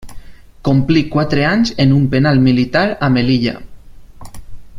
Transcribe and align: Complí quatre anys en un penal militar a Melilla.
Complí 0.69 1.03
quatre 1.15 1.43
anys 1.49 1.73
en 1.85 1.93
un 1.99 2.07
penal 2.15 2.43
militar 2.47 2.85
a 3.09 3.11
Melilla. 3.19 3.55